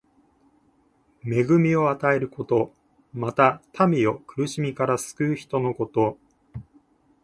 [1.23, 2.73] 恵みを与えること。
[3.13, 6.17] また、民を苦しみから救う人のこと。